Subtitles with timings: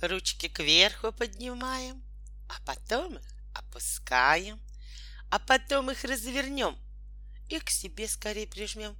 [0.00, 2.02] Ручки кверху поднимаем,
[2.48, 4.58] а потом их опускаем,
[5.30, 6.78] а потом их развернем
[7.50, 8.96] и к себе скорее прижмем.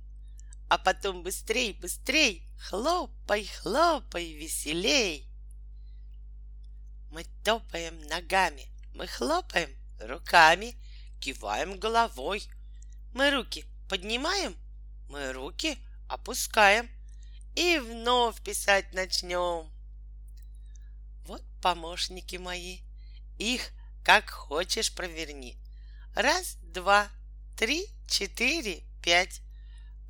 [0.69, 5.27] А потом быстрей, быстрей, хлопай, хлопай, веселей.
[7.11, 9.71] Мы топаем ногами, мы хлопаем
[10.01, 10.77] руками,
[11.19, 12.47] киваем головой.
[13.15, 14.55] Мы руки поднимаем,
[15.09, 16.89] мы руки опускаем
[17.57, 19.80] и вновь писать начнем.
[21.31, 22.81] Вот помощники мои,
[23.39, 23.71] их
[24.05, 25.57] как хочешь проверни.
[26.17, 27.09] Раз, два,
[27.57, 29.41] три, четыре, пять.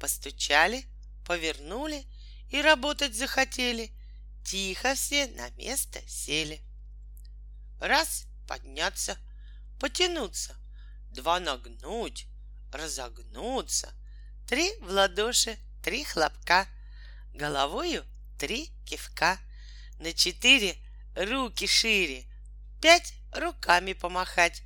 [0.00, 0.86] Постучали,
[1.26, 2.06] повернули
[2.48, 3.92] и работать захотели.
[4.46, 6.62] Тихо все на место сели.
[7.80, 9.18] Раз— подняться,
[9.78, 10.56] потянуться,
[11.10, 12.28] два— нагнуть,
[12.72, 13.92] разогнуться,
[14.48, 16.66] три в ладоши, три хлопка,
[17.34, 18.06] головою
[18.38, 19.38] три кивка,
[19.98, 20.78] на четыре
[21.14, 22.24] руки шире,
[22.80, 24.62] пять руками помахать,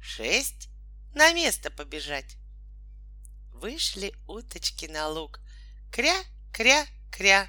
[0.00, 0.68] шесть
[1.14, 2.36] на место побежать.
[3.52, 5.40] Вышли уточки на луг,
[5.90, 6.16] кря,
[6.52, 7.48] кря, кря.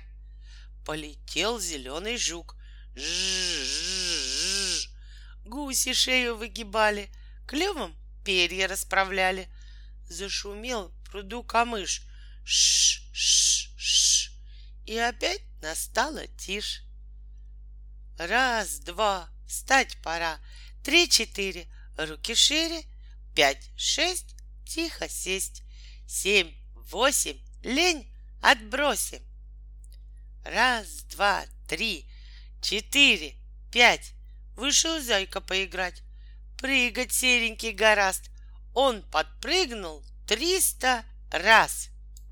[0.86, 2.56] Полетел зеленый жук,
[2.98, 4.90] Жжж,
[5.46, 7.12] Гуси шею выгибали,
[7.46, 9.48] клювом перья расправляли.
[10.10, 12.02] Зашумел в пруду камыш.
[12.44, 14.32] Ш, ш, ш.
[14.86, 16.87] И опять настала тишь.
[18.18, 20.40] Раз, два, встать пора.
[20.84, 22.84] Три, четыре, руки шире.
[23.36, 25.62] Пять, шесть, тихо сесть.
[26.08, 29.22] Семь, восемь, лень отбросим.
[30.44, 32.10] Раз, два, три,
[32.62, 33.36] четыре,
[33.72, 34.14] пять.
[34.56, 36.02] Вышел зайка поиграть.
[36.58, 38.32] Прыгать серенький гораст.
[38.74, 41.90] Он подпрыгнул триста раз.